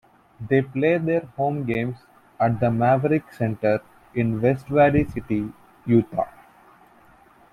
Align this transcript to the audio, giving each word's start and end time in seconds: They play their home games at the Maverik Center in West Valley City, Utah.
They 0.39 0.63
play 0.63 0.97
their 0.97 1.19
home 1.37 1.63
games 1.63 1.95
at 2.39 2.59
the 2.59 2.71
Maverik 2.71 3.31
Center 3.31 3.81
in 4.15 4.41
West 4.41 4.65
Valley 4.65 5.05
City, 5.05 5.53
Utah. 5.85 6.25